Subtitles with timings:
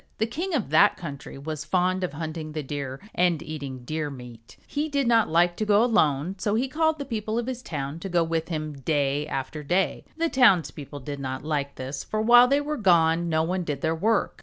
[0.17, 4.57] The king of that country was fond of hunting the Deer and eating deer meat.
[4.65, 7.99] He did not like to go alone so he called the people of his town
[7.99, 10.05] to go with him, day after day.
[10.17, 13.93] The townspeople did not like this for while they were gone no one did their
[13.93, 14.39] work.